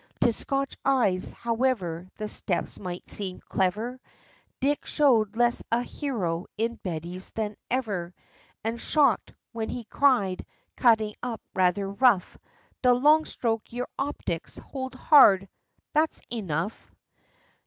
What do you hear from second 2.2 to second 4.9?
steps might seem clever, Dick